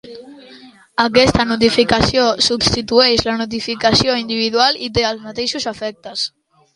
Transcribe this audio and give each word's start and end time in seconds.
Aquesta 1.01 1.43
notificació 1.49 2.23
substitueix 2.45 3.25
la 3.27 3.35
notificació 3.41 4.15
individual 4.23 4.81
i 4.89 4.89
té 4.97 5.05
els 5.11 5.21
mateixos 5.27 5.69
efectes. 5.73 6.25